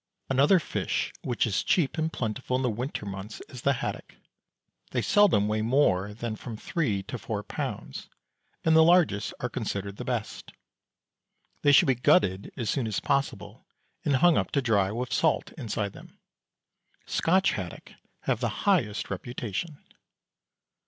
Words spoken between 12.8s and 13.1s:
as